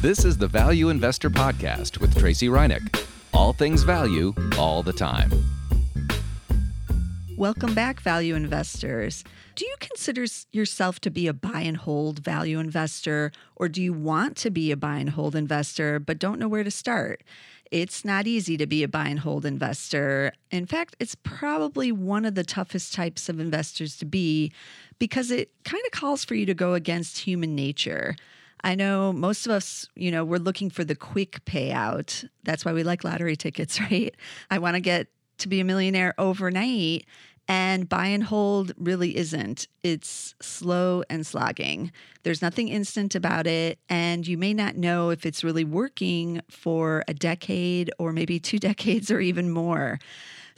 [0.00, 3.04] This is the Value Investor Podcast with Tracey Ryniec.
[3.34, 5.28] All things value, all the time.
[7.36, 9.24] Welcome back, value investors.
[9.56, 13.92] Do you consider yourself to be a buy and hold value investor, or do you
[13.92, 17.24] want to be a buy and hold investor but don't know where to start?
[17.72, 20.30] It's not easy to be a buy and hold investor.
[20.52, 24.52] In fact, it's probably one of the toughest types of investors to be
[25.00, 28.14] because it kind of calls for you to go against human nature.
[28.62, 32.28] I know most of us, you know, we're looking for the quick payout.
[32.44, 34.14] That's why we like lottery tickets, right?
[34.50, 37.06] I want to get to be a millionaire overnight.
[37.50, 39.68] And buy and hold really isn't.
[39.82, 41.92] It's slow and slogging.
[42.22, 43.78] There's nothing instant about it.
[43.88, 48.58] And you may not know if it's really working for a decade or maybe two
[48.58, 49.98] decades or even more.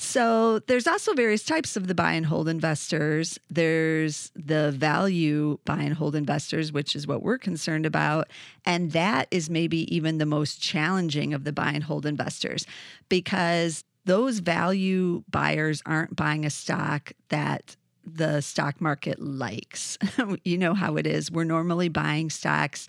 [0.03, 3.39] So there's also various types of the buy and hold investors.
[3.51, 8.31] There's the value buy and hold investors, which is what we're concerned about.
[8.65, 12.67] And that is maybe even the most challenging of the buy and hold investors
[13.11, 19.99] because those value buyers aren't buying a stock that the stock market likes.
[20.45, 21.31] you know how it is.
[21.31, 22.87] We're normally buying stocks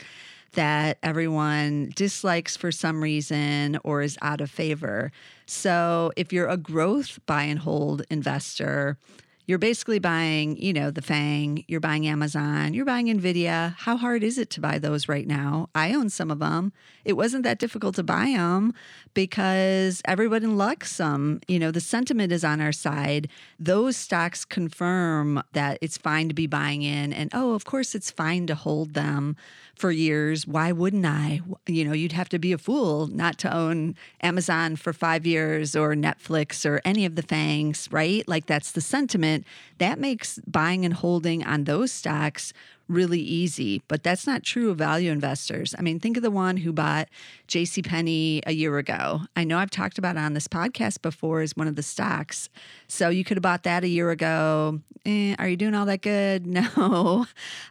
[0.53, 5.11] that everyone dislikes for some reason or is out of favor.
[5.45, 8.97] So if you're a growth buy and hold investor,
[9.45, 13.75] you're basically buying, you know, the FANG, you're buying Amazon, you're buying Nvidia.
[13.77, 15.69] How hard is it to buy those right now?
[15.75, 16.73] I own some of them.
[17.03, 18.73] It wasn't that difficult to buy them
[19.13, 21.41] because everybody likes them.
[21.47, 23.29] You know, the sentiment is on our side.
[23.59, 28.11] Those stocks confirm that it's fine to be buying in and oh, of course it's
[28.11, 29.35] fine to hold them
[29.75, 30.45] for years.
[30.45, 31.41] Why wouldn't I?
[31.65, 35.75] You know, you'd have to be a fool not to own Amazon for 5 years
[35.75, 38.27] or Netflix or any of the FANGs, right?
[38.27, 39.30] Like that's the sentiment
[39.77, 42.53] that makes buying and holding on those stocks
[42.91, 45.73] really easy, but that's not true of value investors.
[45.77, 47.07] I mean, think of the one who bought
[47.47, 47.81] J.C.
[47.81, 49.21] Penney a year ago.
[49.35, 52.49] I know I've talked about it on this podcast before as one of the stocks.
[52.87, 54.81] So you could have bought that a year ago.
[55.05, 56.45] Eh, are you doing all that good?
[56.51, 57.25] No.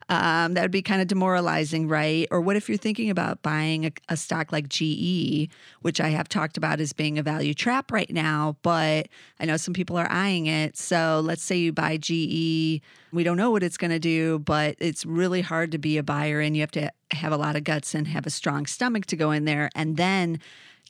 [0.08, 2.26] Um, that would be kind of demoralizing, right?
[2.30, 5.48] Or what if you're thinking about buying a, a stock like GE,
[5.82, 9.08] which I have talked about as being a value trap right now, but
[9.38, 10.76] I know some people are eyeing it.
[10.76, 12.80] So let's say you buy GE.
[13.12, 16.02] We don't know what it's going to do, but it's really hard to be a
[16.02, 19.06] buyer and you have to have a lot of guts and have a strong stomach
[19.06, 19.70] to go in there.
[19.74, 20.40] And then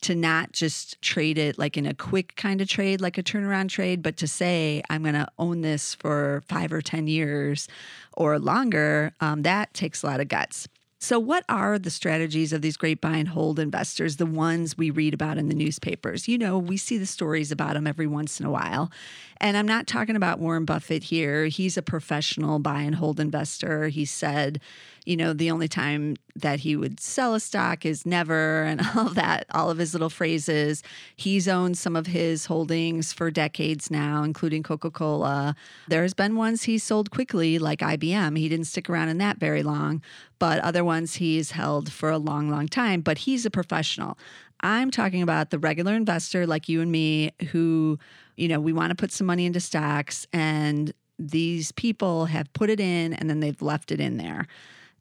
[0.03, 3.69] to not just trade it like in a quick kind of trade, like a turnaround
[3.69, 7.69] trade, but to say, I'm going to own this for five or 10 years
[8.15, 10.69] or longer, um, that takes a lot of guts.
[11.03, 14.91] So, what are the strategies of these great buy and hold investors, the ones we
[14.91, 16.29] read about in the newspapers?
[16.29, 18.91] You know, we see the stories about them every once in a while.
[19.41, 21.47] And I'm not talking about Warren Buffett here.
[21.47, 23.89] He's a professional buy and hold investor.
[23.89, 24.61] He said,
[25.07, 29.07] you know, the only time that he would sell a stock is never, and all
[29.07, 30.83] of that, all of his little phrases.
[31.17, 35.57] He's owned some of his holdings for decades now, including Coca Cola.
[35.89, 38.37] There's been ones he sold quickly, like IBM.
[38.37, 40.03] He didn't stick around in that very long,
[40.39, 43.01] but other ones he's held for a long, long time.
[43.01, 44.19] But he's a professional.
[44.63, 47.99] I'm talking about the regular investor like you and me who
[48.41, 52.71] you know, we want to put some money into stocks and these people have put
[52.71, 54.47] it in and then they've left it in there.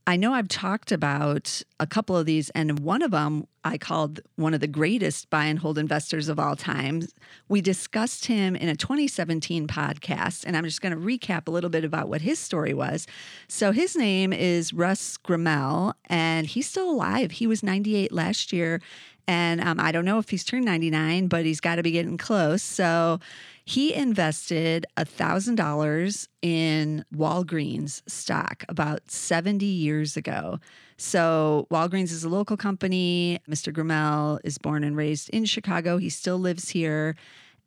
[0.09, 4.21] I know I've talked about a couple of these, and one of them I called
[4.37, 7.03] one of the greatest buy and hold investors of all time.
[7.47, 11.69] We discussed him in a 2017 podcast, and I'm just going to recap a little
[11.69, 13.05] bit about what his story was.
[13.47, 17.29] So, his name is Russ Gremel, and he's still alive.
[17.29, 18.81] He was 98 last year,
[19.27, 22.17] and um, I don't know if he's turned 99, but he's got to be getting
[22.17, 22.63] close.
[22.63, 23.19] So
[23.69, 30.59] he invested $1,000 in Walgreens stock about 70 years ago.
[30.97, 33.37] So Walgreens is a local company.
[33.47, 33.71] Mr.
[33.71, 35.99] Gremel is born and raised in Chicago.
[35.99, 37.15] He still lives here.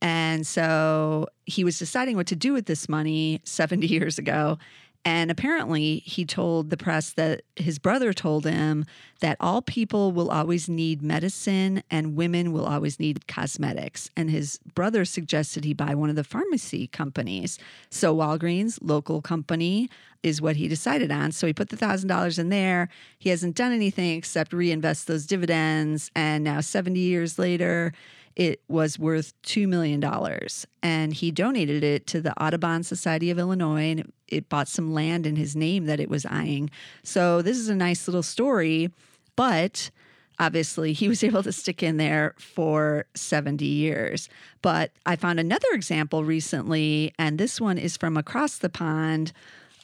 [0.01, 4.59] And so he was deciding what to do with this money 70 years ago.
[5.05, 8.85] And apparently, he told the press that his brother told him
[9.19, 14.11] that all people will always need medicine and women will always need cosmetics.
[14.17, 17.59] And his brother suggested he buy one of the pharmacy companies.
[17.91, 19.91] So, Walgreens, local company,
[20.23, 21.32] is what he decided on.
[21.32, 22.88] So, he put the $1,000 in there.
[23.19, 26.12] He hasn't done anything except reinvest those dividends.
[26.15, 27.93] And now, 70 years later,
[28.37, 30.02] it was worth $2 million.
[30.82, 35.26] And he donated it to the Audubon Society of Illinois and it bought some land
[35.26, 36.70] in his name that it was eyeing.
[37.02, 38.90] So this is a nice little story,
[39.37, 39.90] but
[40.38, 44.29] obviously he was able to stick in there for 70 years.
[44.62, 49.32] But I found another example recently, and this one is from across the pond.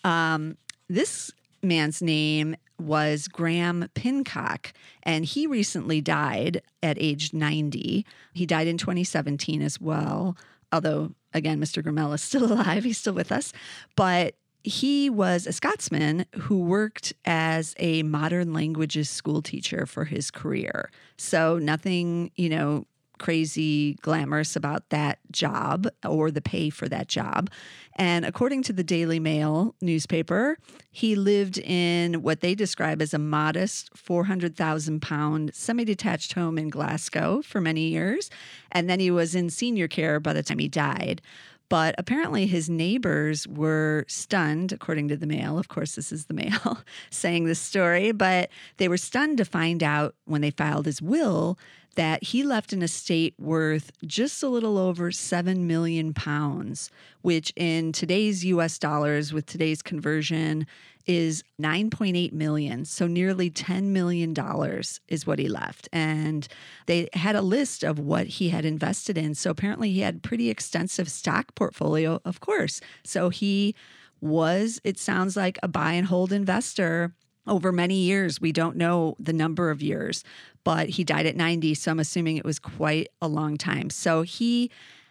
[0.05, 0.57] Um,
[0.89, 1.31] this
[1.63, 4.73] man's name was Graham Pincock,
[5.03, 8.07] and he recently died at age 90.
[8.35, 10.37] He died in 2017 as well,
[10.73, 11.83] although, again, Mr.
[11.83, 12.85] Gremel is still alive.
[12.85, 13.53] He's still with us.
[13.97, 14.35] But
[14.65, 20.91] he was a Scotsman who worked as a modern languages school teacher for his career.
[21.17, 22.87] So, nothing, you know,
[23.19, 27.51] crazy glamorous about that job or the pay for that job.
[27.97, 30.57] And according to the Daily Mail newspaper,
[30.91, 36.69] he lived in what they describe as a modest 400,000 pound semi detached home in
[36.69, 38.31] Glasgow for many years.
[38.71, 41.21] And then he was in senior care by the time he died.
[41.69, 45.59] But apparently, his neighbors were stunned, according to the Mail.
[45.59, 46.79] Of course, this is the Mail
[47.11, 48.49] saying this story, but
[48.79, 51.59] they were stunned to find out when they filed his will
[51.99, 56.93] that he left an estate worth just a little over 7 million pounds,
[57.23, 60.65] which in today's US dollars with today's conversion
[61.09, 62.85] is 9.8 million.
[62.85, 65.89] So nearly 10 million dollars is what he left.
[65.93, 66.47] And
[66.87, 69.35] they had a list of what he had invested in.
[69.35, 72.81] So apparently he had pretty extensive stock portfolio, of course.
[73.03, 73.75] So he
[74.21, 77.13] was it sounds like a buy and hold investor
[77.49, 78.41] over many years.
[78.41, 80.25] We don't know the number of years,
[80.65, 81.75] but he died at 90.
[81.75, 83.91] So I'm assuming it was quite a long time.
[83.91, 84.71] So he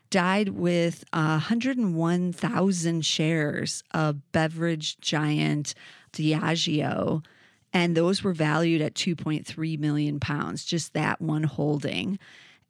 [0.10, 5.74] died with 101,000 shares of beverage giant
[6.14, 7.26] Diageo.
[7.74, 12.18] And those were valued at 2.3 million pounds, just that one holding.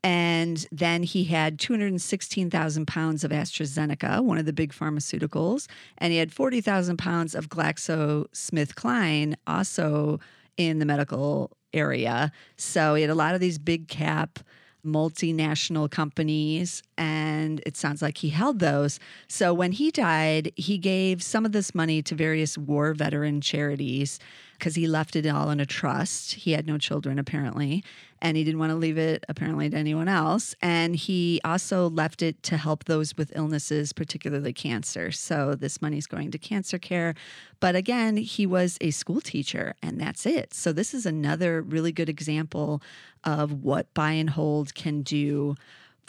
[0.03, 5.67] And then he had 216,000 pounds of AstraZeneca, one of the big pharmaceuticals.
[5.97, 10.19] And he had 40,000 pounds of GlaxoSmithKline, also
[10.55, 12.31] in the medical area.
[12.55, 14.39] So he had a lot of these big cap
[14.85, 18.99] multinational companies, and it sounds like he held those.
[19.27, 24.19] So when he died, he gave some of this money to various war veteran charities
[24.53, 26.33] because he left it all in a trust.
[26.35, 27.83] He had no children, apparently,
[28.21, 30.55] and he didn't want to leave it, apparently, to anyone else.
[30.61, 35.11] And he also left it to help those with illnesses, particularly cancer.
[35.11, 37.15] So this money's going to cancer care.
[37.59, 40.53] But again, he was a school teacher, and that's it.
[40.53, 42.81] So this is another really good example
[43.23, 45.55] of what buy and hold can do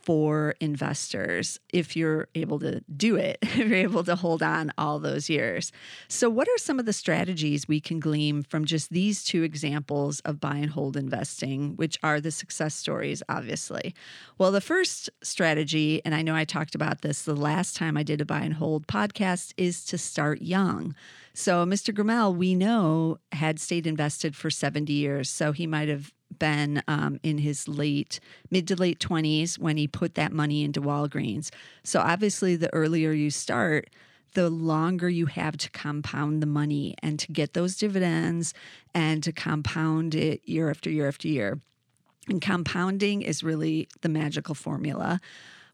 [0.08, 4.98] for investors if you're able to do it, if you're able to hold on all
[4.98, 5.70] those years.
[6.08, 10.20] So, what are some of the strategies we can glean from just these two examples
[10.20, 13.94] of buy and hold investing, which are the success stories, obviously?
[14.38, 18.02] Well, the first strategy, and I know I talked about this the last time I
[18.02, 20.94] did a buy and hold podcast, is to start young.
[21.34, 21.92] So, Mr.
[21.92, 25.28] Gremel, we know, had stayed invested for 70 years.
[25.28, 28.20] So, he might have been um, in his late,
[28.50, 31.50] mid to late 20s when he put that money into Walgreens.
[31.82, 33.90] So obviously, the earlier you start,
[34.34, 38.54] the longer you have to compound the money and to get those dividends
[38.94, 41.58] and to compound it year after year after year.
[42.28, 45.20] And compounding is really the magical formula.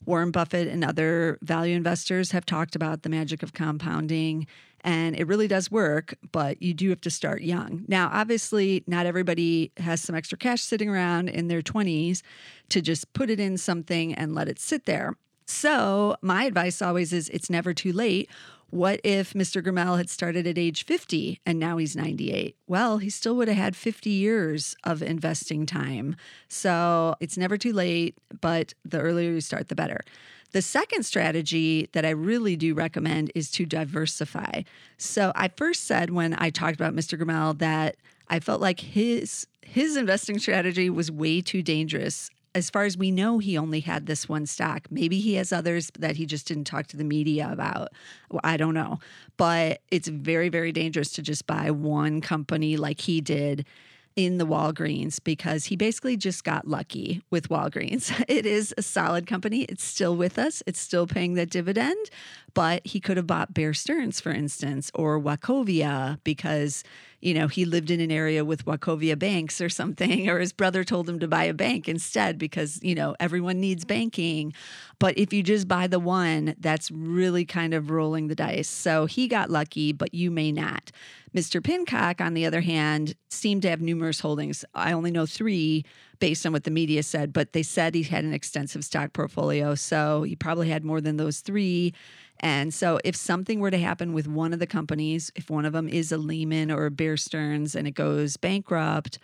[0.06, 4.46] Warren Buffett and other value investors have talked about the magic of compounding
[4.84, 7.84] and it really does work, but you do have to start young.
[7.88, 12.20] Now, obviously, not everybody has some extra cash sitting around in their 20s
[12.68, 15.16] to just put it in something and let it sit there.
[15.46, 18.30] So, my advice always is it's never too late.
[18.70, 19.62] What if Mr.
[19.62, 22.56] Gremel had started at age 50 and now he's 98?
[22.66, 26.16] Well, he still would have had 50 years of investing time.
[26.48, 30.00] So it's never too late, but the earlier you start, the better.
[30.54, 34.62] The second strategy that I really do recommend is to diversify.
[34.98, 37.20] So I first said when I talked about Mr.
[37.20, 37.96] Gremel that
[38.28, 42.30] I felt like his his investing strategy was way too dangerous.
[42.54, 44.86] As far as we know, he only had this one stock.
[44.92, 47.88] Maybe he has others that he just didn't talk to the media about.
[48.30, 49.00] Well, I don't know.
[49.36, 53.66] But it's very, very dangerous to just buy one company like he did
[54.16, 58.12] in the Walgreens because he basically just got lucky with Walgreens.
[58.34, 59.62] It is a solid company.
[59.62, 60.62] It's still with us.
[60.66, 62.10] It's still paying that dividend,
[62.54, 66.82] but he could have bought Bear Stearns, for instance, or Wachovia because
[67.24, 70.84] you know, he lived in an area with Wachovia banks or something, or his brother
[70.84, 74.52] told him to buy a bank instead because, you know, everyone needs banking.
[74.98, 78.68] But if you just buy the one, that's really kind of rolling the dice.
[78.68, 80.92] So he got lucky, but you may not.
[81.34, 81.62] Mr.
[81.62, 84.64] Pincock, on the other hand, seemed to have numerous holdings.
[84.74, 85.84] I only know three
[86.20, 89.74] based on what the media said, but they said he had an extensive stock portfolio.
[89.74, 91.92] So he probably had more than those three.
[92.40, 95.72] And so, if something were to happen with one of the companies, if one of
[95.72, 99.18] them is a Lehman or a Bear Stearns and it goes bankrupt,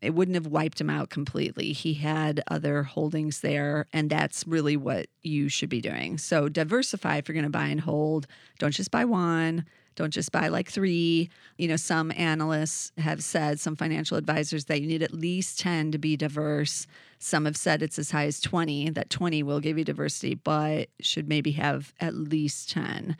[0.00, 1.72] it wouldn't have wiped him out completely.
[1.72, 6.18] He had other holdings there, and that's really what you should be doing.
[6.18, 8.26] So, diversify if you're going to buy and hold.
[8.58, 9.64] Don't just buy one.
[9.94, 11.28] Don't just buy like three.
[11.58, 15.92] You know, some analysts have said, some financial advisors, that you need at least 10
[15.92, 16.86] to be diverse.
[17.18, 20.88] Some have said it's as high as 20, that 20 will give you diversity, but
[21.00, 23.16] should maybe have at least 10.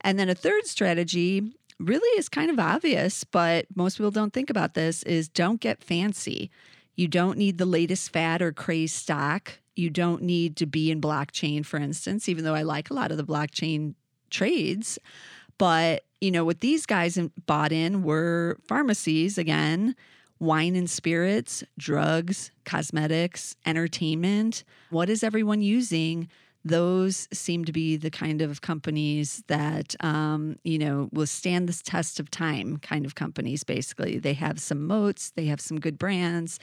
[0.00, 4.50] And then a third strategy really is kind of obvious, but most people don't think
[4.50, 6.50] about this is don't get fancy.
[6.94, 9.58] You don't need the latest fad or craze stock.
[9.74, 13.10] You don't need to be in blockchain, for instance, even though I like a lot
[13.10, 13.94] of the blockchain
[14.30, 14.98] trades.
[15.62, 17.16] But, you know, what these guys
[17.46, 19.94] bought in were pharmacies again,
[20.40, 24.64] wine and spirits, drugs, cosmetics, entertainment.
[24.90, 26.28] What is everyone using?
[26.64, 31.82] those seem to be the kind of companies that um, you know will stand this
[31.82, 35.98] test of time kind of companies basically they have some moats they have some good
[35.98, 36.60] brands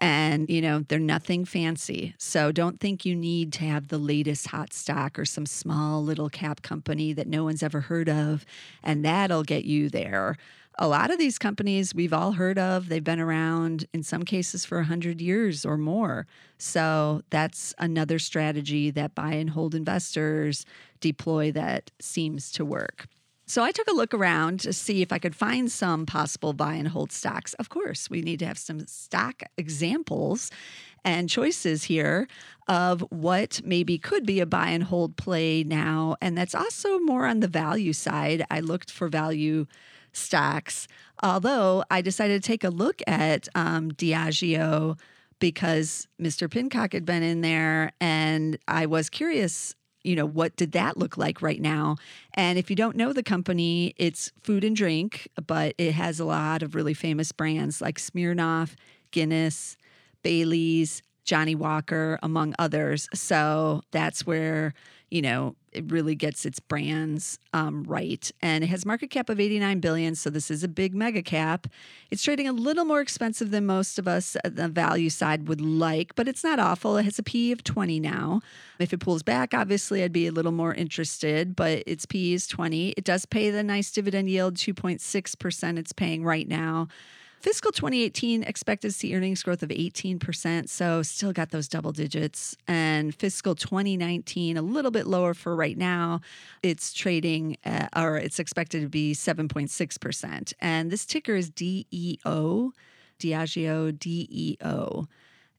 [0.00, 4.48] and you know they're nothing fancy so don't think you need to have the latest
[4.48, 8.44] hot stock or some small little cap company that no one's ever heard of
[8.82, 10.36] and that'll get you there
[10.78, 12.88] a lot of these companies we've all heard of.
[12.88, 16.26] They've been around in some cases for 100 years or more.
[16.56, 20.64] So that's another strategy that buy and hold investors
[21.00, 23.08] deploy that seems to work.
[23.50, 26.74] So I took a look around to see if I could find some possible buy
[26.74, 27.52] and hold stocks.
[27.54, 30.52] Of course, we need to have some stock examples
[31.04, 32.28] and choices here
[32.68, 36.14] of what maybe could be a buy and hold play now.
[36.22, 38.44] And that's also more on the value side.
[38.52, 39.66] I looked for value
[40.12, 40.86] stocks.
[41.20, 44.96] Although I decided to take a look at um, Diageo
[45.40, 46.48] because Mr.
[46.48, 51.16] Pincock had been in there and I was curious, you know, what did that look
[51.16, 51.96] like right now?
[52.34, 56.24] And if you don't know the company, it's food and drink, but it has a
[56.24, 58.74] lot of really famous brands like Smirnoff,
[59.10, 59.76] Guinness,
[60.22, 63.08] Bailey's, Johnnie Walker, among others.
[63.14, 64.74] So that's where
[65.10, 68.30] you know, it really gets its brands um, right.
[68.42, 71.66] And it has market cap of 89 billion, so this is a big mega cap.
[72.10, 76.14] It's trading a little more expensive than most of us the value side would like,
[76.14, 76.96] but it's not awful.
[76.96, 78.40] It has a P of 20 now.
[78.78, 82.46] If it pulls back, obviously I'd be a little more interested, but its P is
[82.46, 82.90] 20.
[82.90, 86.88] It does pay the nice dividend yield, 2.6% it's paying right now.
[87.40, 92.54] Fiscal 2018 expected to see earnings growth of 18%, so still got those double digits.
[92.68, 96.20] And fiscal 2019, a little bit lower for right now.
[96.62, 100.52] It's trading, uh, or it's expected to be 7.6%.
[100.60, 102.72] And this ticker is DEO,
[103.18, 105.08] Diageo DEO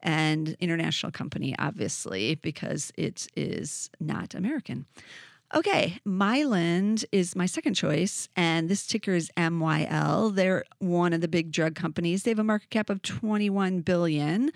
[0.03, 4.85] and international company, obviously, because it is not American.
[5.53, 10.34] Okay, Mylan is my second choice, and this ticker is MYL.
[10.34, 12.24] They're one of the big drug companies.
[12.24, 14.51] They have a market cap of 21 billion,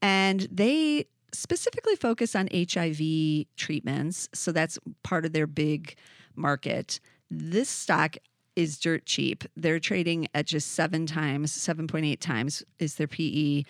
[0.00, 4.28] and they specifically focus on HIV treatments.
[4.34, 5.96] So that's part of their big
[6.36, 7.00] market.
[7.28, 8.16] This stock
[8.54, 9.42] is dirt cheap.
[9.56, 13.64] They're trading at just seven times, 7.8 times is their PE.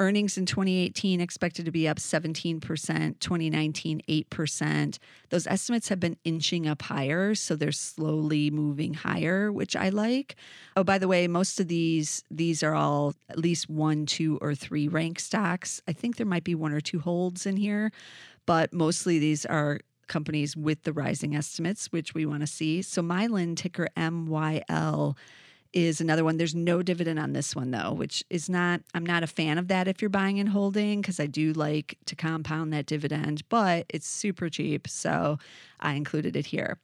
[0.00, 4.98] Earnings in 2018 expected to be up 17%, 2019 8%.
[5.30, 10.36] Those estimates have been inching up higher, so they're slowly moving higher, which I like.
[10.76, 14.54] Oh, by the way, most of these these are all at least 1, 2 or
[14.54, 15.82] 3 rank stocks.
[15.88, 17.90] I think there might be one or two holds in here,
[18.46, 22.82] but mostly these are companies with the rising estimates, which we want to see.
[22.82, 25.16] So Mylan ticker MYL
[25.72, 26.36] is another one.
[26.36, 29.68] There's no dividend on this one though, which is not I'm not a fan of
[29.68, 33.86] that if you're buying and holding because I do like to compound that dividend, but
[33.88, 35.38] it's super cheap, so
[35.80, 36.78] I included it here.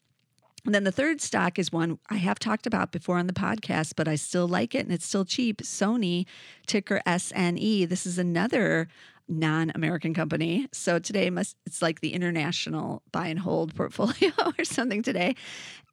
[0.65, 3.93] And then the third stock is one I have talked about before on the podcast,
[3.97, 5.63] but I still like it and it's still cheap.
[5.63, 6.25] Sony,
[6.67, 7.89] ticker SNE.
[7.89, 8.89] This is another
[9.29, 10.69] non-American company.
[10.73, 15.35] So today must it's like the international buy and hold portfolio or something today.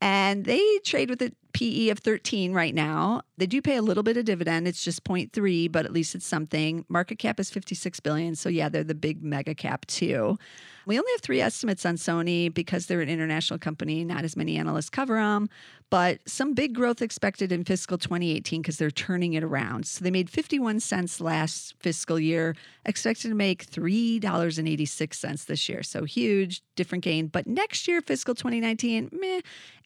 [0.01, 3.21] And they trade with a PE of 13 right now.
[3.37, 4.67] They do pay a little bit of dividend.
[4.67, 6.85] It's just 0.3, but at least it's something.
[6.89, 8.35] Market cap is 56 billion.
[8.35, 10.37] So yeah, they're the big mega cap too.
[10.85, 14.03] We only have three estimates on Sony because they're an international company.
[14.03, 15.49] Not as many analysts cover them,
[15.89, 19.85] but some big growth expected in fiscal 2018 because they're turning it around.
[19.85, 25.83] So they made 51 cents last fiscal year, expected to make $3.86 this year.
[25.83, 27.27] So huge, different gain.
[27.27, 29.41] But next year, fiscal 2019, meh,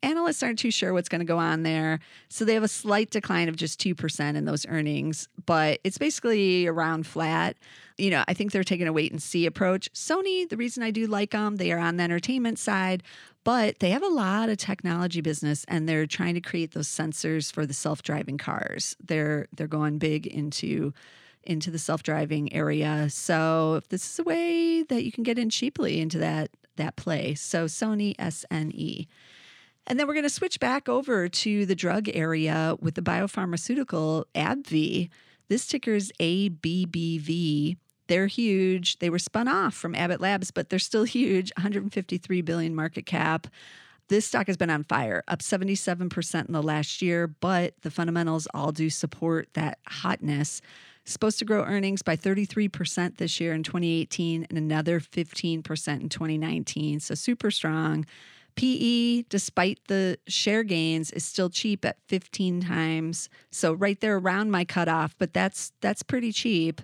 [0.06, 2.00] analysts aren't too sure what's going to go on there.
[2.30, 6.68] So they have a slight decline of just 2% in those earnings, but it's basically
[6.68, 7.58] around flat.
[7.98, 9.92] You know, I think they're taking a wait and see approach.
[9.94, 13.04] Sony, the reason I do like them, they are on the entertainment side,
[13.44, 17.52] but they have a lot of technology business and they're trying to create those sensors
[17.52, 18.96] for the self-driving cars.
[19.04, 20.94] They're they're going big into
[21.44, 23.08] into the self-driving area.
[23.12, 26.96] So if this is a way that you can get in cheaply into that that
[26.96, 27.36] play.
[27.36, 29.08] So Sony SNE.
[29.88, 34.26] And then we're going to switch back over to the drug area with the biopharmaceutical
[34.34, 35.10] AbbVie.
[35.48, 37.78] This ticker is ABBV.
[38.08, 39.00] They're huge.
[39.00, 43.48] They were spun off from Abbott Labs, but they're still huge 153 billion market cap.
[44.08, 48.48] This stock has been on fire, up 77% in the last year, but the fundamentals
[48.54, 50.62] all do support that hotness.
[51.06, 57.00] Supposed to grow earnings by 33% this year in 2018 and another 15% in 2019.
[57.00, 58.06] So super strong.
[58.56, 63.30] PE, despite the share gains, is still cheap at 15 times.
[63.52, 66.82] So right there around my cutoff, but that's that's pretty cheap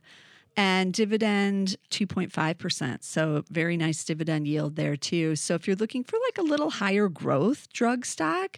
[0.57, 3.03] and dividend 2.5%.
[3.03, 5.35] So, very nice dividend yield there, too.
[5.35, 8.57] So, if you're looking for like a little higher growth drug stock,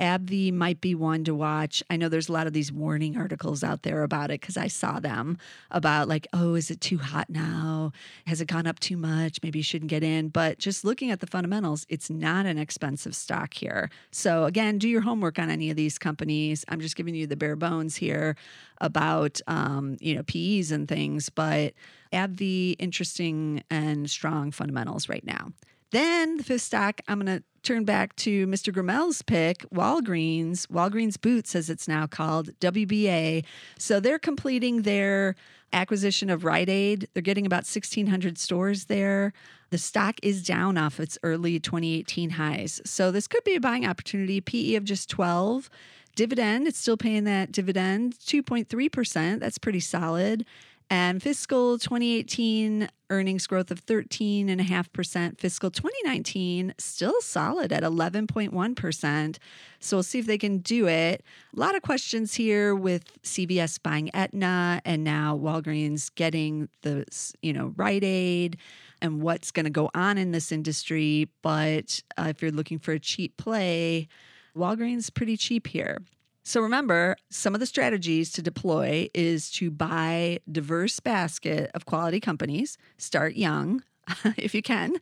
[0.00, 1.82] AbbVie might be one to watch.
[1.90, 4.68] I know there's a lot of these warning articles out there about it because I
[4.68, 5.36] saw them
[5.70, 7.92] about like, oh, is it too hot now?
[8.26, 9.40] Has it gone up too much?
[9.42, 10.28] Maybe you shouldn't get in.
[10.28, 13.90] But just looking at the fundamentals, it's not an expensive stock here.
[14.10, 16.64] So again, do your homework on any of these companies.
[16.68, 18.36] I'm just giving you the bare bones here
[18.80, 21.74] about um, you know PEs and things, but
[22.12, 25.52] AbbVie interesting and strong fundamentals right now.
[25.90, 28.72] Then the fifth stock, I'm going to turn back to Mr.
[28.72, 33.44] Gremel's pick, Walgreens, Walgreens Boots, as it's now called, WBA.
[33.78, 35.34] So they're completing their
[35.72, 37.08] acquisition of Rite Aid.
[37.12, 39.32] They're getting about 1,600 stores there.
[39.70, 42.80] The stock is down off its early 2018 highs.
[42.84, 44.40] So this could be a buying opportunity.
[44.40, 45.70] PE of just 12.
[46.16, 49.38] Dividend, it's still paying that dividend, 2.3%.
[49.38, 50.44] That's pretty solid
[50.90, 55.38] and fiscal 2018 earnings growth of 13.5%.
[55.38, 59.38] Fiscal 2019 still solid at 11.1%.
[59.78, 61.22] So we'll see if they can do it.
[61.56, 67.04] A lot of questions here with CVS buying Aetna and now Walgreens getting the,
[67.40, 68.56] you know, Rite Aid
[69.00, 71.28] and what's going to go on in this industry.
[71.40, 74.08] But uh, if you're looking for a cheap play,
[74.56, 75.98] Walgreens pretty cheap here.
[76.42, 82.20] So remember, some of the strategies to deploy is to buy diverse basket of quality
[82.20, 83.82] companies, start young
[84.36, 84.96] if you can,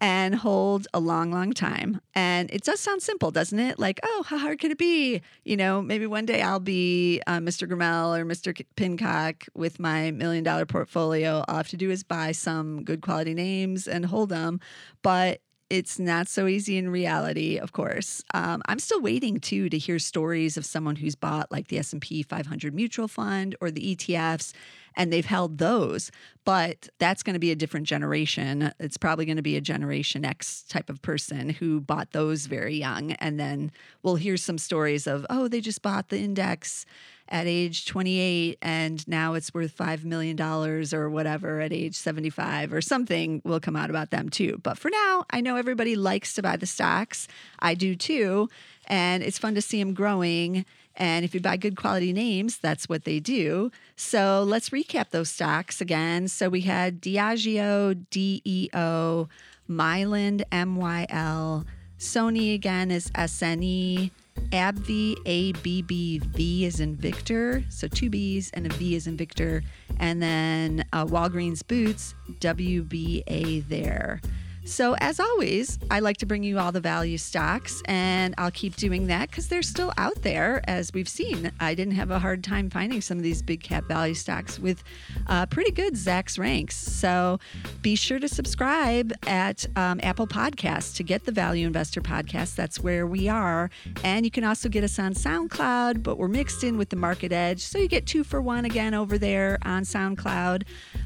[0.00, 2.00] and hold a long, long time.
[2.14, 3.78] And it does sound simple, doesn't it?
[3.78, 5.20] Like, oh, how hard could it be?
[5.44, 7.68] You know, maybe one day I'll be uh, Mr.
[7.68, 8.60] Gremel or Mr.
[8.76, 11.44] Pincock with my million dollar portfolio.
[11.48, 14.60] All I have to do is buy some good quality names and hold them.
[15.02, 18.22] But it's not so easy in reality of course.
[18.34, 22.22] Um, i'm still waiting too to hear stories of someone who's bought like the s&p
[22.22, 24.52] 500 mutual fund or the etfs
[24.98, 26.10] and they've held those
[26.44, 30.24] but that's going to be a different generation it's probably going to be a generation
[30.24, 35.06] x type of person who bought those very young and then we'll hear some stories
[35.06, 36.84] of oh they just bought the index
[37.30, 42.80] at age 28 and now it's worth $5 million or whatever at age 75 or
[42.80, 44.60] something will come out about them too.
[44.62, 47.28] But for now, I know everybody likes to buy the stocks.
[47.58, 48.48] I do too.
[48.86, 50.64] And it's fun to see them growing.
[50.98, 53.70] And if you buy good quality names, that's what they do.
[53.96, 56.28] So let's recap those stocks again.
[56.28, 59.28] So we had Diageo, DEO,
[59.70, 61.64] Mylan, MYL,
[61.98, 64.10] Sony again is SNE.
[64.50, 67.64] AbbVie, A B B V is in Victor.
[67.70, 69.62] So two B's and a V is in Victor.
[69.98, 74.20] And then uh, Walgreens Boots, WBA there.
[74.68, 78.76] So, as always, I like to bring you all the value stocks, and I'll keep
[78.76, 81.50] doing that because they're still out there, as we've seen.
[81.58, 84.84] I didn't have a hard time finding some of these big cap value stocks with
[85.26, 86.76] uh, pretty good Zacks ranks.
[86.76, 87.40] So,
[87.80, 92.54] be sure to subscribe at um, Apple Podcasts to get the Value Investor podcast.
[92.54, 93.70] That's where we are.
[94.04, 97.32] And you can also get us on SoundCloud, but we're mixed in with the Market
[97.32, 97.62] Edge.
[97.62, 100.64] So, you get two for one again over there on SoundCloud,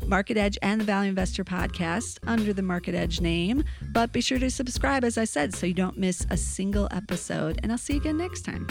[0.08, 3.51] Market Edge and the Value Investor podcast under the Market Edge name.
[3.92, 7.60] But be sure to subscribe, as I said, so you don't miss a single episode.
[7.62, 8.66] And I'll see you again next time.